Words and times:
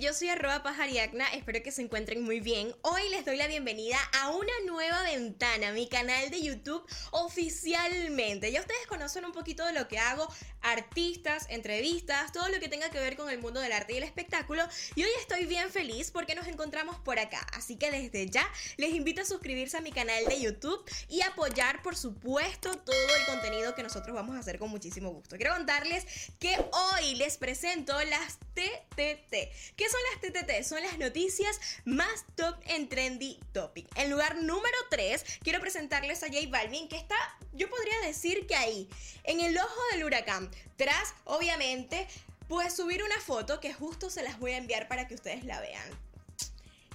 yo 0.00 0.14
soy 0.14 0.30
arroba 0.30 0.62
pajariacna, 0.62 1.26
espero 1.34 1.62
que 1.62 1.70
se 1.70 1.82
encuentren 1.82 2.22
muy 2.22 2.40
bien. 2.40 2.74
Hoy 2.80 3.02
les 3.10 3.26
doy 3.26 3.36
la 3.36 3.46
bienvenida 3.46 3.98
a 4.18 4.30
una 4.30 4.52
nueva 4.66 5.02
ventana, 5.02 5.72
mi 5.72 5.88
canal 5.88 6.30
de 6.30 6.40
YouTube 6.40 6.82
oficialmente. 7.10 8.50
Ya 8.50 8.60
ustedes 8.60 8.86
conocen 8.86 9.26
un 9.26 9.32
poquito 9.32 9.64
de 9.66 9.74
lo 9.74 9.88
que 9.88 9.98
hago, 9.98 10.26
artistas, 10.62 11.46
entrevistas, 11.50 12.32
todo 12.32 12.48
lo 12.48 12.58
que 12.60 12.70
tenga 12.70 12.88
que 12.88 12.98
ver 12.98 13.14
con 13.14 13.28
el 13.28 13.40
mundo 13.40 13.60
del 13.60 13.72
arte 13.72 13.92
y 13.92 13.98
el 13.98 14.02
espectáculo. 14.02 14.66
Y 14.94 15.04
hoy 15.04 15.10
estoy 15.20 15.44
bien 15.44 15.70
feliz 15.70 16.10
porque 16.10 16.34
nos 16.34 16.46
encontramos 16.46 16.98
por 17.00 17.18
acá. 17.18 17.46
Así 17.52 17.76
que 17.76 17.90
desde 17.90 18.26
ya 18.30 18.50
les 18.78 18.94
invito 18.94 19.20
a 19.20 19.26
suscribirse 19.26 19.76
a 19.76 19.82
mi 19.82 19.92
canal 19.92 20.24
de 20.24 20.40
YouTube 20.40 20.82
y 21.10 21.20
apoyar, 21.20 21.82
por 21.82 21.94
supuesto, 21.94 22.74
todo 22.74 23.16
el 23.18 23.26
contenido 23.26 23.74
que 23.74 23.82
nosotros 23.82 24.14
vamos 24.14 24.34
a 24.34 24.38
hacer 24.38 24.58
con 24.58 24.70
muchísimo 24.70 25.10
gusto. 25.10 25.36
Quiero 25.36 25.54
contarles 25.54 26.06
que 26.38 26.56
hoy 26.72 27.16
les 27.16 27.36
presento 27.36 28.02
las 28.04 28.38
TTT. 28.60 29.32
¿Qué 29.76 29.88
son 29.88 30.00
las 30.10 30.20
TTT? 30.20 30.62
Son 30.64 30.82
las 30.82 30.98
noticias 30.98 31.58
más 31.84 32.26
top 32.34 32.56
en 32.66 32.88
Trendy 32.88 33.40
Topic. 33.52 33.88
En 33.96 34.10
lugar 34.10 34.36
número 34.36 34.76
3, 34.90 35.24
quiero 35.42 35.60
presentarles 35.60 36.22
a 36.22 36.26
J 36.26 36.40
Balvin, 36.50 36.88
que 36.88 36.96
está, 36.96 37.16
yo 37.54 37.70
podría 37.70 37.98
decir 38.00 38.46
que 38.46 38.56
ahí, 38.56 38.88
en 39.24 39.40
el 39.40 39.56
ojo 39.56 39.80
del 39.92 40.04
huracán, 40.04 40.50
tras, 40.76 41.14
obviamente, 41.24 42.06
pues 42.48 42.74
subir 42.74 43.02
una 43.02 43.20
foto 43.20 43.60
que 43.60 43.72
justo 43.72 44.10
se 44.10 44.22
las 44.22 44.38
voy 44.38 44.52
a 44.52 44.58
enviar 44.58 44.88
para 44.88 45.08
que 45.08 45.14
ustedes 45.14 45.44
la 45.44 45.60
vean 45.60 46.09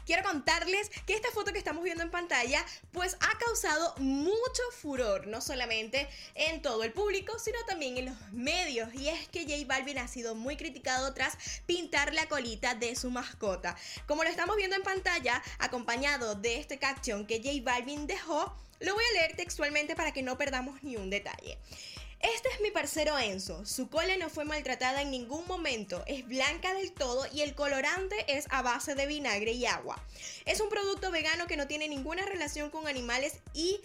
quiero 0.05 0.23
contarles 0.23 0.89
que 1.05 1.13
esta 1.13 1.31
foto 1.31 1.51
que 1.51 1.57
estamos 1.57 1.83
viendo 1.83 2.03
en 2.03 2.11
pantalla 2.11 2.63
pues 2.91 3.17
ha 3.19 3.37
causado 3.37 3.95
mucho 3.97 4.63
furor, 4.79 5.27
no 5.27 5.41
solamente 5.41 6.07
en 6.35 6.61
todo 6.61 6.83
el 6.83 6.91
público, 6.91 7.37
sino 7.39 7.57
también 7.67 7.97
en 7.97 8.05
los 8.05 8.31
medios. 8.31 8.93
Y 8.93 9.09
es 9.09 9.27
que 9.29 9.43
J 9.43 9.65
Balvin 9.67 9.97
ha 9.97 10.07
sido 10.07 10.35
muy 10.35 10.57
criticado 10.57 11.13
tras 11.13 11.37
pintar 11.65 12.13
la 12.13 12.27
colita 12.27 12.75
de 12.75 12.95
su 12.95 13.11
mascota. 13.11 13.75
Como 14.07 14.23
lo 14.23 14.29
estamos 14.29 14.55
viendo 14.55 14.75
en 14.75 14.83
pantalla, 14.83 15.41
acompañado 15.59 16.35
de 16.35 16.59
este 16.59 16.77
caption 16.77 17.25
que 17.25 17.41
J 17.43 17.61
Balvin 17.63 18.07
dejó, 18.07 18.55
lo 18.79 18.93
voy 18.93 19.03
a 19.03 19.13
leer 19.19 19.35
textualmente 19.35 19.95
para 19.95 20.11
que 20.11 20.21
no 20.21 20.37
perdamos 20.37 20.83
ni 20.83 20.97
un 20.97 21.09
detalle. 21.09 21.57
Este 22.33 22.49
es 22.49 22.59
mi 22.59 22.71
parcero 22.71 23.19
Enzo. 23.19 23.63
Su 23.67 23.87
cola 23.87 24.17
no 24.17 24.31
fue 24.31 24.45
maltratada 24.45 25.03
en 25.03 25.11
ningún 25.11 25.45
momento. 25.45 26.03
Es 26.07 26.27
blanca 26.27 26.73
del 26.73 26.91
todo 26.91 27.27
y 27.31 27.41
el 27.41 27.53
colorante 27.53 28.15
es 28.27 28.47
a 28.49 28.63
base 28.63 28.95
de 28.95 29.05
vinagre 29.05 29.51
y 29.51 29.67
agua. 29.67 30.03
Es 30.45 30.59
un 30.59 30.69
producto 30.69 31.11
vegano 31.11 31.45
que 31.45 31.55
no 31.55 31.67
tiene 31.67 31.87
ninguna 31.87 32.25
relación 32.25 32.71
con 32.71 32.87
animales 32.87 33.41
y 33.53 33.79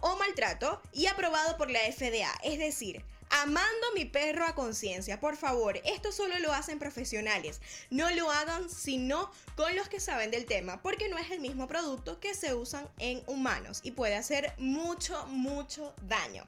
o 0.00 0.16
maltrato 0.16 0.80
y 0.94 1.06
aprobado 1.06 1.58
por 1.58 1.70
la 1.70 1.80
FDA. 1.80 2.32
Es 2.42 2.58
decir, 2.58 3.04
Amando 3.42 3.92
mi 3.94 4.06
perro 4.06 4.46
a 4.46 4.54
conciencia, 4.54 5.20
por 5.20 5.36
favor, 5.36 5.78
esto 5.84 6.10
solo 6.10 6.38
lo 6.38 6.54
hacen 6.54 6.78
profesionales. 6.78 7.60
No 7.90 8.10
lo 8.12 8.30
hagan 8.30 8.70
sino 8.70 9.30
con 9.56 9.76
los 9.76 9.90
que 9.90 10.00
saben 10.00 10.30
del 10.30 10.46
tema, 10.46 10.80
porque 10.80 11.10
no 11.10 11.18
es 11.18 11.30
el 11.30 11.40
mismo 11.40 11.68
producto 11.68 12.18
que 12.18 12.32
se 12.32 12.54
usan 12.54 12.88
en 12.98 13.22
humanos 13.26 13.80
y 13.82 13.90
puede 13.90 14.14
hacer 14.14 14.54
mucho, 14.56 15.26
mucho 15.26 15.94
daño. 16.08 16.46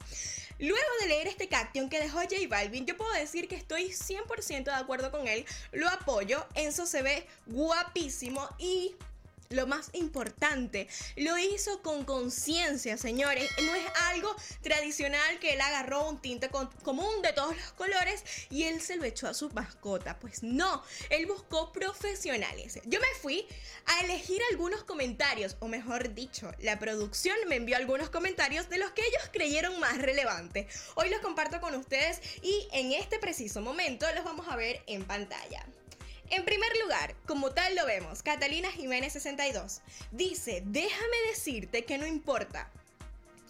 Luego 0.57 0.89
de 1.01 1.07
leer 1.09 1.27
este 1.27 1.47
caption 1.47 1.89
que 1.89 1.99
dejó 1.99 2.17
J 2.21 2.35
Balvin, 2.49 2.87
yo 2.87 2.97
puedo 2.97 3.13
decir 3.13 3.47
que 3.47 3.55
estoy 3.55 3.91
100% 3.91 4.63
de 4.63 4.71
acuerdo 4.71 5.11
con 5.11 5.27
él, 5.27 5.45
lo 5.71 5.87
apoyo, 5.87 6.43
Enzo 6.55 6.87
se 6.87 7.03
ve 7.03 7.27
guapísimo 7.45 8.49
y 8.57 8.95
lo 9.51 9.65
más 9.65 9.89
importante, 9.93 10.87
lo 11.15 11.35
hizo 11.39 11.81
con 11.81 12.05
conciencia, 12.05 12.97
señores. 12.97 13.49
No 13.65 13.73
es 13.73 13.85
algo 14.11 14.35
tradicional 14.61 15.39
que 15.39 15.53
él 15.53 15.61
agarró 15.61 16.07
un 16.07 16.21
tinte 16.21 16.51
común 16.83 17.23
de 17.23 17.33
todos 17.33 17.55
los 17.55 17.71
colores 17.71 18.23
y 18.51 18.65
él 18.65 18.79
se 18.79 18.97
lo 18.97 19.05
echó 19.05 19.27
a 19.27 19.33
su 19.33 19.49
mascota. 19.49 20.19
Pues 20.19 20.43
no, 20.43 20.83
él 21.09 21.25
buscó 21.25 21.71
profesionales. 21.71 22.79
Yo 22.85 22.99
me 22.99 23.07
fui 23.23 23.47
a 23.87 24.01
elegir 24.01 24.39
algunos 24.51 24.83
comentarios, 24.83 25.57
o 25.61 25.67
mejor 25.67 26.13
dicho, 26.13 26.51
la 26.59 26.77
producción 26.77 27.35
me 27.47 27.55
envió 27.55 27.75
algunos 27.75 28.11
comentarios 28.11 28.69
de 28.69 28.77
los 28.77 28.91
que 28.91 29.01
ellos 29.01 29.23
creyeron 29.33 29.79
más 29.79 29.97
relevantes. 29.97 30.67
Hoy 30.93 31.09
los 31.09 31.21
comparto 31.21 31.59
con 31.59 31.73
ustedes 31.73 32.21
y 32.43 32.67
en 32.71 32.91
este 32.91 33.17
preciso 33.17 33.61
momento 33.61 34.05
los 34.13 34.23
vamos 34.23 34.47
a 34.47 34.55
ver 34.55 34.83
en 34.85 35.05
pantalla. 35.05 35.65
En 36.31 36.45
primer 36.45 36.69
lugar, 36.83 37.15
como 37.25 37.51
tal 37.51 37.75
lo 37.75 37.85
vemos, 37.87 38.21
Catalina 38.21 38.71
Jiménez 38.71 39.13
62 39.13 39.81
dice, 40.11 40.61
déjame 40.65 41.17
decirte 41.27 41.85
que 41.85 41.97
no 41.97 42.05
importa. 42.05 42.69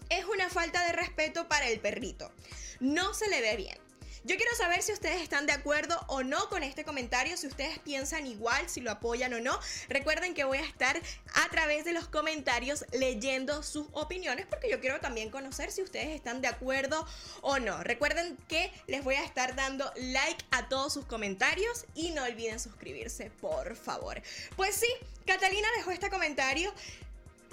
Es 0.08 0.24
una 0.24 0.48
falta 0.48 0.86
de 0.86 0.92
respeto 0.92 1.46
para 1.46 1.68
el 1.68 1.78
perrito. 1.80 2.32
No 2.80 3.12
se 3.12 3.28
le 3.28 3.42
ve 3.42 3.56
bien. 3.56 3.89
Yo 4.22 4.36
quiero 4.36 4.54
saber 4.54 4.82
si 4.82 4.92
ustedes 4.92 5.22
están 5.22 5.46
de 5.46 5.52
acuerdo 5.52 5.98
o 6.06 6.22
no 6.22 6.50
con 6.50 6.62
este 6.62 6.84
comentario, 6.84 7.38
si 7.38 7.46
ustedes 7.46 7.78
piensan 7.78 8.26
igual, 8.26 8.68
si 8.68 8.82
lo 8.82 8.90
apoyan 8.90 9.32
o 9.32 9.40
no. 9.40 9.58
Recuerden 9.88 10.34
que 10.34 10.44
voy 10.44 10.58
a 10.58 10.64
estar 10.64 11.00
a 11.34 11.48
través 11.48 11.86
de 11.86 11.94
los 11.94 12.06
comentarios 12.06 12.84
leyendo 12.92 13.62
sus 13.62 13.86
opiniones 13.92 14.44
porque 14.44 14.68
yo 14.68 14.78
quiero 14.78 15.00
también 15.00 15.30
conocer 15.30 15.72
si 15.72 15.80
ustedes 15.80 16.08
están 16.08 16.42
de 16.42 16.48
acuerdo 16.48 17.06
o 17.40 17.58
no. 17.60 17.82
Recuerden 17.82 18.36
que 18.46 18.70
les 18.88 19.02
voy 19.02 19.14
a 19.14 19.24
estar 19.24 19.56
dando 19.56 19.90
like 19.96 20.44
a 20.50 20.68
todos 20.68 20.92
sus 20.92 21.06
comentarios 21.06 21.86
y 21.94 22.10
no 22.10 22.22
olviden 22.24 22.60
suscribirse, 22.60 23.30
por 23.40 23.74
favor. 23.74 24.20
Pues 24.54 24.76
sí, 24.76 24.88
Catalina 25.24 25.68
dejó 25.78 25.92
este 25.92 26.10
comentario. 26.10 26.74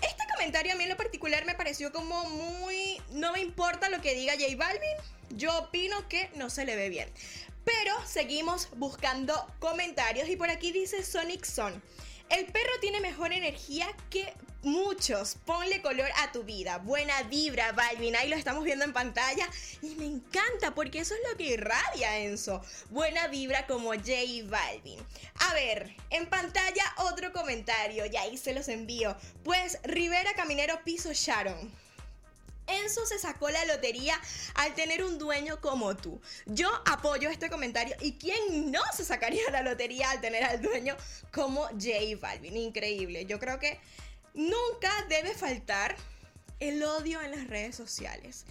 Este 0.01 0.23
comentario 0.33 0.73
a 0.73 0.75
mí 0.75 0.83
en 0.83 0.89
lo 0.89 0.97
particular 0.97 1.45
me 1.45 1.55
pareció 1.55 1.91
como 1.91 2.23
muy... 2.25 3.01
No 3.11 3.31
me 3.33 3.41
importa 3.41 3.89
lo 3.89 4.01
que 4.01 4.13
diga 4.13 4.33
J 4.33 4.55
Balvin 4.55 5.17
yo 5.29 5.57
opino 5.57 6.07
que 6.07 6.29
no 6.35 6.49
se 6.49 6.65
le 6.65 6.75
ve 6.75 6.89
bien. 6.89 7.09
Pero 7.65 7.93
seguimos 8.05 8.69
buscando 8.77 9.33
comentarios 9.59 10.29
y 10.29 10.35
por 10.35 10.49
aquí 10.49 10.71
dice 10.71 11.03
Sonic 11.03 11.43
Son. 11.43 11.81
El 12.29 12.45
perro 12.45 12.71
tiene 12.81 12.99
mejor 12.99 13.33
energía 13.33 13.87
que 14.09 14.33
muchos. 14.67 15.37
Ponle 15.45 15.81
color 15.81 16.09
a 16.17 16.31
tu 16.31 16.43
vida. 16.43 16.77
Buena 16.77 17.23
vibra, 17.23 17.71
Balvin. 17.71 18.15
Ahí 18.15 18.29
lo 18.29 18.35
estamos 18.35 18.63
viendo 18.63 18.85
en 18.85 18.93
pantalla. 18.93 19.49
Y 19.81 19.95
me 19.95 20.05
encanta 20.05 20.75
porque 20.75 20.99
eso 20.99 21.15
es 21.15 21.31
lo 21.31 21.37
que 21.37 21.53
irradia 21.53 22.19
Enzo. 22.19 22.61
Buena 22.89 23.27
vibra 23.27 23.65
como 23.65 23.93
J 23.93 24.11
Balvin. 24.45 24.99
A 25.49 25.53
ver, 25.53 25.95
en 26.09 26.27
pantalla 26.29 26.83
otro 26.97 27.33
comentario. 27.33 28.05
Y 28.05 28.17
ahí 28.17 28.37
se 28.37 28.53
los 28.53 28.67
envío. 28.67 29.15
Pues 29.43 29.79
Rivera 29.83 30.33
Caminero 30.35 30.83
Piso 30.83 31.11
Sharon. 31.13 31.71
Enzo 32.67 33.05
se 33.05 33.17
sacó 33.17 33.49
la 33.49 33.63
lotería 33.63 34.19
al 34.55 34.75
tener 34.75 35.03
un 35.03 35.17
dueño 35.17 35.61
como 35.61 35.95
tú. 35.95 36.21
Yo 36.45 36.69
apoyo 36.85 37.29
este 37.29 37.49
comentario. 37.49 37.95
¿Y 38.01 38.13
quién 38.13 38.71
no 38.71 38.81
se 38.93 39.05
sacaría 39.05 39.49
la 39.51 39.61
lotería 39.61 40.11
al 40.11 40.19
tener 40.19 40.43
al 40.43 40.61
dueño 40.61 40.97
como 41.31 41.61
J 41.67 42.17
Balvin? 42.19 42.57
Increíble. 42.57 43.25
Yo 43.25 43.39
creo 43.39 43.57
que 43.57 43.79
nunca 44.37 44.91
debe 45.09 45.33
faltar 45.33 45.97
el 46.59 46.81
odio 46.83 47.21
en 47.21 47.31
las 47.31 47.47
redes 47.47 47.75
sociales. 47.75 48.45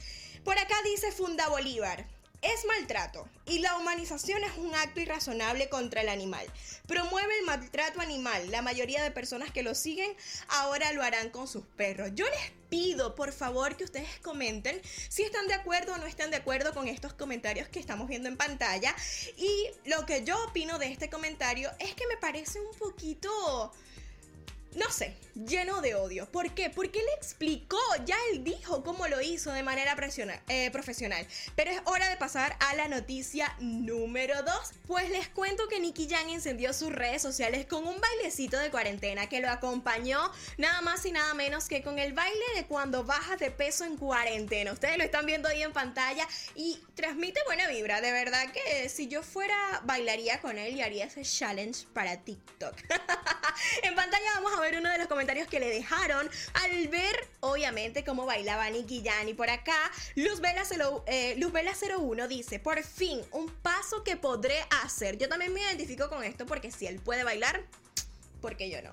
Por 0.44 0.58
acá 0.58 0.74
dice 0.84 1.10
Funda 1.12 1.48
Bolívar 1.48 2.06
es 2.42 2.64
maltrato 2.66 3.28
y 3.46 3.60
la 3.60 3.76
humanización 3.76 4.44
es 4.44 4.56
un 4.58 4.74
acto 4.74 5.00
irrazonable 5.00 5.68
contra 5.68 6.02
el 6.02 6.08
animal. 6.08 6.46
Promueve 6.86 7.38
el 7.38 7.46
maltrato 7.46 8.00
animal. 8.00 8.50
La 8.50 8.62
mayoría 8.62 9.02
de 9.02 9.10
personas 9.10 9.50
que 9.50 9.62
lo 9.62 9.74
siguen 9.74 10.14
ahora 10.48 10.92
lo 10.92 11.02
harán 11.02 11.30
con 11.30 11.48
sus 11.48 11.64
perros. 11.64 12.10
Yo 12.14 12.26
les 12.26 12.52
pido 12.68 13.14
por 13.14 13.32
favor 13.32 13.76
que 13.76 13.84
ustedes 13.84 14.18
comenten 14.20 14.80
si 15.08 15.22
están 15.22 15.46
de 15.48 15.54
acuerdo 15.54 15.94
o 15.94 15.98
no 15.98 16.06
están 16.06 16.30
de 16.30 16.36
acuerdo 16.36 16.74
con 16.74 16.88
estos 16.88 17.14
comentarios 17.14 17.68
que 17.68 17.80
estamos 17.80 18.06
viendo 18.08 18.28
en 18.28 18.36
pantalla. 18.36 18.94
Y 19.36 19.70
lo 19.84 20.04
que 20.04 20.24
yo 20.24 20.36
opino 20.44 20.78
de 20.78 20.92
este 20.92 21.08
comentario 21.08 21.70
es 21.78 21.94
que 21.94 22.06
me 22.06 22.16
parece 22.16 22.60
un 22.60 22.76
poquito 22.76 23.72
no 24.76 24.90
sé, 24.90 25.16
lleno 25.34 25.80
de 25.80 25.94
odio. 25.94 26.26
¿Por 26.30 26.52
qué? 26.52 26.70
Porque 26.70 26.98
él 26.98 27.06
explicó, 27.16 27.78
ya 28.04 28.16
él 28.32 28.44
dijo 28.44 28.84
cómo 28.84 29.08
lo 29.08 29.22
hizo 29.22 29.50
de 29.52 29.62
manera 29.62 29.96
eh, 30.48 30.70
profesional. 30.70 31.26
Pero 31.54 31.70
es 31.70 31.80
hora 31.84 32.08
de 32.10 32.16
pasar 32.16 32.56
a 32.60 32.74
la 32.74 32.86
noticia 32.86 33.54
número 33.58 34.42
2. 34.42 34.54
Pues 34.86 35.08
les 35.10 35.28
cuento 35.28 35.66
que 35.68 35.80
Nicky 35.80 36.08
Jam 36.08 36.28
encendió 36.28 36.74
sus 36.74 36.92
redes 36.92 37.22
sociales 37.22 37.66
con 37.66 37.86
un 37.86 38.00
bailecito 38.00 38.58
de 38.58 38.70
cuarentena 38.70 39.28
que 39.28 39.40
lo 39.40 39.48
acompañó 39.48 40.30
nada 40.58 40.80
más 40.82 41.04
y 41.06 41.12
nada 41.12 41.32
menos 41.32 41.68
que 41.68 41.82
con 41.82 41.98
el 41.98 42.12
baile 42.12 42.44
de 42.54 42.66
cuando 42.66 43.02
bajas 43.04 43.38
de 43.38 43.50
peso 43.50 43.84
en 43.84 43.96
cuarentena. 43.96 44.72
Ustedes 44.72 44.98
lo 44.98 45.04
están 45.04 45.24
viendo 45.24 45.48
ahí 45.48 45.62
en 45.62 45.72
pantalla 45.72 46.28
y 46.54 46.78
transmite 46.94 47.40
buena 47.46 47.66
vibra. 47.68 48.02
De 48.02 48.12
verdad 48.12 48.52
que 48.52 48.88
si 48.90 49.08
yo 49.08 49.22
fuera 49.22 49.56
bailaría 49.84 50.40
con 50.40 50.58
él 50.58 50.76
y 50.76 50.82
haría 50.82 51.06
ese 51.06 51.22
challenge 51.22 51.86
para 51.94 52.18
TikTok. 52.18 52.74
en 53.82 53.94
pantalla 53.94 54.26
vamos 54.34 54.52
a 54.56 54.60
ver 54.60 54.65
uno 54.74 54.90
de 54.90 54.98
los 54.98 55.06
comentarios 55.06 55.48
que 55.48 55.60
le 55.60 55.68
dejaron 55.68 56.28
al 56.54 56.88
ver, 56.88 57.28
obviamente, 57.40 58.04
cómo 58.04 58.26
bailaba 58.26 58.68
Nicky 58.70 59.02
Jan. 59.04 59.28
Y 59.28 59.34
por 59.34 59.50
acá, 59.50 59.78
Luz 60.14 60.40
Vela, 60.40 60.64
eh, 61.06 61.34
Luz 61.38 61.52
Vela 61.52 61.72
01 61.72 62.28
dice: 62.28 62.58
Por 62.58 62.82
fin, 62.82 63.22
un 63.32 63.48
paso 63.48 64.02
que 64.02 64.16
podré 64.16 64.58
hacer. 64.82 65.18
Yo 65.18 65.28
también 65.28 65.52
me 65.52 65.60
identifico 65.60 66.08
con 66.08 66.24
esto 66.24 66.46
porque 66.46 66.70
si 66.70 66.86
él 66.86 67.00
puede 67.00 67.24
bailar, 67.24 67.62
porque 68.40 68.70
yo 68.70 68.80
no. 68.82 68.90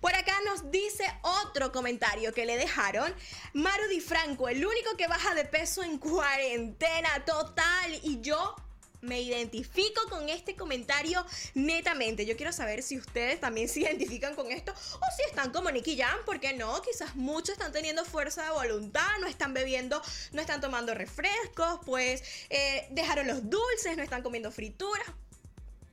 Por 0.00 0.14
acá 0.14 0.34
nos 0.44 0.70
dice 0.70 1.04
otro 1.22 1.72
comentario 1.72 2.32
que 2.32 2.46
le 2.46 2.56
dejaron. 2.56 3.14
Maru 3.52 3.88
Di 3.88 4.00
Franco, 4.00 4.48
el 4.48 4.64
único 4.64 4.96
que 4.96 5.06
baja 5.06 5.34
de 5.34 5.44
peso 5.44 5.82
en 5.82 5.98
cuarentena 5.98 7.24
total. 7.24 8.00
Y 8.02 8.20
yo 8.20 8.56
me 9.00 9.20
identifico 9.20 10.02
con 10.08 10.28
este 10.28 10.56
comentario 10.56 11.24
netamente. 11.54 12.26
Yo 12.26 12.36
quiero 12.36 12.52
saber 12.52 12.82
si 12.82 12.98
ustedes 12.98 13.40
también 13.40 13.68
se 13.68 13.80
identifican 13.80 14.34
con 14.34 14.50
esto 14.50 14.72
o 14.72 15.16
si 15.16 15.22
están 15.28 15.52
como 15.52 15.70
Nicky 15.70 15.96
Jam, 15.96 16.18
porque 16.24 16.52
no, 16.54 16.80
quizás 16.82 17.14
muchos 17.16 17.50
están 17.50 17.72
teniendo 17.72 18.04
fuerza 18.04 18.44
de 18.44 18.50
voluntad, 18.50 19.08
no 19.20 19.26
están 19.26 19.54
bebiendo, 19.54 20.00
no 20.32 20.40
están 20.40 20.60
tomando 20.60 20.94
refrescos, 20.94 21.80
pues 21.84 22.22
eh, 22.50 22.86
dejaron 22.90 23.26
los 23.26 23.48
dulces, 23.48 23.96
no 23.96 24.02
están 24.02 24.22
comiendo 24.22 24.50
frituras. 24.50 25.06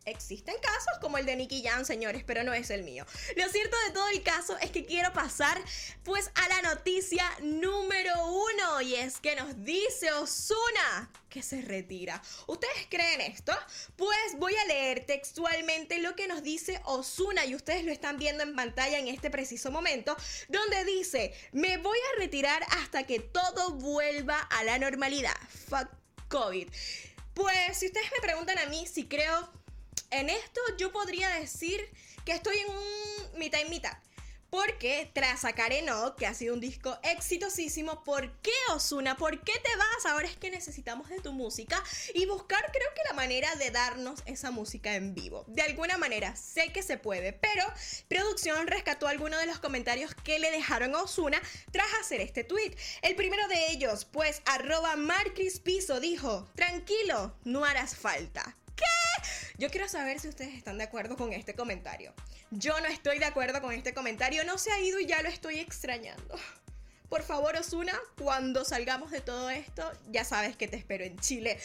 Existen 0.05 0.55
casos 0.61 0.99
como 0.99 1.17
el 1.17 1.25
de 1.25 1.35
Nicky 1.35 1.63
Jam, 1.63 1.85
señores, 1.85 2.23
pero 2.25 2.43
no 2.43 2.53
es 2.53 2.69
el 2.69 2.83
mío. 2.83 3.05
Lo 3.37 3.47
cierto 3.49 3.77
de 3.87 3.93
todo 3.93 4.07
el 4.09 4.21
caso 4.21 4.57
es 4.59 4.69
que 4.71 4.85
quiero 4.85 5.13
pasar 5.13 5.61
pues 6.03 6.29
a 6.35 6.47
la 6.49 6.61
noticia 6.61 7.25
número 7.41 8.13
uno 8.27 8.81
y 8.81 8.95
es 8.95 9.19
que 9.19 9.35
nos 9.35 9.63
dice 9.63 10.11
Osuna 10.11 11.09
que 11.29 11.41
se 11.41 11.61
retira. 11.61 12.21
¿Ustedes 12.47 12.87
creen 12.89 13.21
esto? 13.21 13.53
Pues 13.95 14.37
voy 14.37 14.53
a 14.55 14.65
leer 14.65 15.05
textualmente 15.05 15.99
lo 15.99 16.15
que 16.15 16.27
nos 16.27 16.43
dice 16.43 16.81
Osuna 16.83 17.45
y 17.45 17.55
ustedes 17.55 17.85
lo 17.85 17.91
están 17.91 18.17
viendo 18.17 18.43
en 18.43 18.55
pantalla 18.55 18.99
en 18.99 19.07
este 19.07 19.29
preciso 19.29 19.71
momento, 19.71 20.15
donde 20.49 20.83
dice, 20.83 21.33
me 21.53 21.77
voy 21.77 21.97
a 21.97 22.19
retirar 22.19 22.61
hasta 22.81 23.03
que 23.03 23.19
todo 23.19 23.71
vuelva 23.75 24.37
a 24.39 24.63
la 24.63 24.77
normalidad. 24.77 25.35
Fuck 25.69 25.87
COVID. 26.27 26.67
Pues 27.33 27.77
si 27.77 27.87
ustedes 27.87 28.11
me 28.11 28.21
preguntan 28.21 28.59
a 28.59 28.65
mí 28.67 28.85
si 28.85 29.07
creo 29.07 29.62
en 30.13 30.29
esto 30.29 30.61
yo 30.77 30.91
podría 30.91 31.29
decir 31.29 31.89
que 32.25 32.31
estoy 32.31 32.57
en 32.57 32.69
un 32.69 33.39
mitad 33.39 33.59
y 33.65 33.69
mitad. 33.69 33.97
Porque 34.49 35.09
tras 35.15 35.41
sacar 35.41 35.73
Enoch, 35.73 36.15
que 36.15 36.27
ha 36.27 36.33
sido 36.35 36.53
un 36.53 36.59
disco 36.59 36.99
exitosísimo, 37.01 38.03
¿por 38.03 38.39
qué 38.41 38.51
Osuna? 38.69 39.17
¿Por 39.17 39.43
qué 39.43 39.53
te 39.53 39.75
vas? 39.75 40.05
Ahora 40.05 40.27
es 40.27 40.37
que 40.37 40.51
necesitamos 40.51 41.09
de 41.09 41.19
tu 41.21 41.33
música 41.33 41.83
y 42.13 42.27
buscar 42.27 42.63
creo 42.71 42.87
que 42.93 43.01
la 43.09 43.15
manera 43.15 43.55
de 43.55 43.71
darnos 43.71 44.21
esa 44.27 44.51
música 44.51 44.93
en 44.93 45.15
vivo. 45.15 45.43
De 45.47 45.63
alguna 45.63 45.97
manera, 45.97 46.35
sé 46.35 46.71
que 46.71 46.83
se 46.83 46.99
puede, 46.99 47.33
pero 47.33 47.65
producción 48.07 48.67
rescató 48.67 49.07
algunos 49.07 49.39
de 49.39 49.47
los 49.47 49.57
comentarios 49.57 50.13
que 50.13 50.37
le 50.37 50.51
dejaron 50.51 50.93
a 50.93 51.01
Osuna 51.01 51.41
tras 51.71 51.91
hacer 51.99 52.21
este 52.21 52.43
tweet. 52.43 52.75
El 53.01 53.15
primero 53.15 53.47
de 53.47 53.71
ellos, 53.71 54.05
pues 54.05 54.43
arroba 54.45 54.95
Piso 55.63 55.99
dijo, 55.99 56.47
tranquilo, 56.53 57.35
no 57.43 57.65
harás 57.65 57.95
falta. 57.95 58.55
Yo 59.57 59.69
quiero 59.69 59.87
saber 59.87 60.19
si 60.19 60.27
ustedes 60.27 60.55
están 60.55 60.79
de 60.79 60.85
acuerdo 60.85 61.15
con 61.15 61.31
este 61.31 61.53
comentario. 61.53 62.13
Yo 62.49 62.79
no 62.81 62.87
estoy 62.87 63.19
de 63.19 63.25
acuerdo 63.25 63.61
con 63.61 63.71
este 63.71 63.93
comentario. 63.93 64.43
No 64.45 64.57
se 64.57 64.71
ha 64.71 64.79
ido 64.79 64.99
y 64.99 65.05
ya 65.05 65.21
lo 65.21 65.29
estoy 65.29 65.59
extrañando. 65.59 66.39
Por 67.07 67.21
favor, 67.21 67.55
Osuna, 67.55 67.93
cuando 68.17 68.65
salgamos 68.65 69.11
de 69.11 69.21
todo 69.21 69.51
esto, 69.51 69.91
ya 70.09 70.25
sabes 70.25 70.57
que 70.57 70.67
te 70.67 70.77
espero 70.77 71.03
en 71.03 71.19
Chile. 71.19 71.59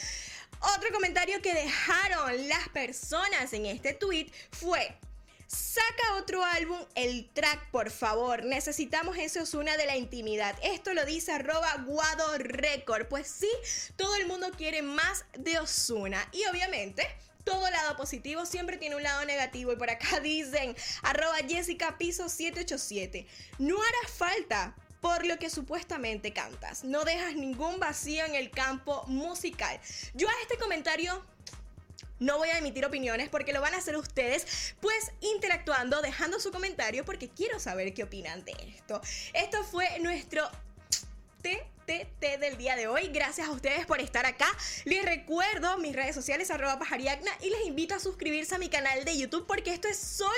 Otro 0.76 0.92
comentario 0.92 1.40
que 1.40 1.54
dejaron 1.54 2.48
las 2.48 2.68
personas 2.68 3.54
en 3.54 3.64
este 3.64 3.94
tweet 3.94 4.30
fue: 4.52 4.94
Saca 5.46 6.16
otro 6.18 6.44
álbum, 6.44 6.78
el 6.94 7.30
track, 7.30 7.70
por 7.70 7.90
favor. 7.90 8.44
Necesitamos 8.44 9.16
ese 9.16 9.40
Osuna 9.40 9.78
de 9.78 9.86
la 9.86 9.96
intimidad. 9.96 10.54
Esto 10.62 10.92
lo 10.92 11.06
dice 11.06 11.32
arroba 11.32 11.74
Guado 11.86 12.36
Record. 12.36 13.06
Pues 13.08 13.28
sí, 13.28 13.50
todo 13.96 14.14
el 14.16 14.26
mundo 14.26 14.50
quiere 14.58 14.82
más 14.82 15.24
de 15.38 15.58
Osuna. 15.58 16.28
Y 16.32 16.44
obviamente 16.44 17.06
todo 17.48 17.70
lado 17.70 17.96
positivo 17.96 18.44
siempre 18.44 18.76
tiene 18.76 18.96
un 18.96 19.02
lado 19.02 19.24
negativo. 19.24 19.72
Y 19.72 19.76
por 19.76 19.88
acá 19.88 20.20
dicen, 20.22 20.76
arroba 21.02 21.36
Jessica 21.48 21.96
Piso 21.96 22.28
787. 22.28 23.26
No 23.58 23.80
hará 23.80 24.08
falta 24.14 24.76
por 25.00 25.24
lo 25.24 25.38
que 25.38 25.48
supuestamente 25.48 26.32
cantas. 26.32 26.84
No 26.84 27.04
dejas 27.04 27.34
ningún 27.34 27.78
vacío 27.78 28.24
en 28.26 28.34
el 28.34 28.50
campo 28.50 29.04
musical. 29.06 29.80
Yo 30.14 30.28
a 30.28 30.32
este 30.42 30.58
comentario 30.58 31.24
no 32.18 32.36
voy 32.36 32.48
a 32.50 32.58
emitir 32.58 32.84
opiniones 32.84 33.28
porque 33.28 33.52
lo 33.52 33.60
van 33.60 33.74
a 33.74 33.78
hacer 33.78 33.96
ustedes, 33.96 34.74
pues 34.80 35.12
interactuando, 35.20 36.02
dejando 36.02 36.40
su 36.40 36.50
comentario 36.50 37.04
porque 37.04 37.28
quiero 37.28 37.60
saber 37.60 37.94
qué 37.94 38.02
opinan 38.02 38.44
de 38.44 38.52
esto. 38.76 39.00
Esto 39.32 39.62
fue 39.64 40.00
nuestro 40.00 40.50
TTT 41.88 42.38
del 42.38 42.58
día 42.58 42.76
de 42.76 42.86
hoy. 42.86 43.08
Gracias 43.08 43.48
a 43.48 43.50
ustedes 43.50 43.86
por 43.86 43.98
estar 44.00 44.26
acá. 44.26 44.46
Les 44.84 45.02
recuerdo 45.02 45.78
mis 45.78 45.96
redes 45.96 46.14
sociales 46.14 46.50
arroba 46.50 46.78
pajariacna 46.78 47.30
y 47.40 47.48
les 47.48 47.64
invito 47.64 47.94
a 47.94 47.98
suscribirse 47.98 48.54
a 48.54 48.58
mi 48.58 48.68
canal 48.68 49.06
de 49.06 49.16
YouTube 49.16 49.46
porque 49.46 49.72
esto 49.72 49.88
es 49.88 49.96
solo 49.96 50.30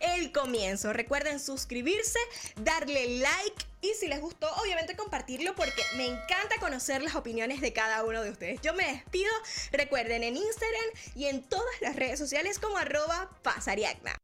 el 0.00 0.32
comienzo. 0.32 0.92
Recuerden 0.92 1.40
suscribirse, 1.40 2.18
darle 2.56 3.18
like 3.20 3.64
y 3.80 3.94
si 3.94 4.06
les 4.06 4.20
gustó, 4.20 4.48
obviamente 4.62 4.94
compartirlo 4.94 5.54
porque 5.54 5.82
me 5.96 6.06
encanta 6.06 6.60
conocer 6.60 7.02
las 7.02 7.14
opiniones 7.14 7.62
de 7.62 7.72
cada 7.72 8.04
uno 8.04 8.22
de 8.22 8.30
ustedes. 8.30 8.60
Yo 8.60 8.74
me 8.74 8.84
despido, 8.84 9.32
recuerden 9.72 10.22
en 10.22 10.36
Instagram 10.36 10.90
y 11.16 11.24
en 11.24 11.42
todas 11.42 11.80
las 11.80 11.96
redes 11.96 12.18
sociales 12.18 12.58
como 12.58 12.76
arroba 12.76 13.30
pasariacna. 13.42 14.20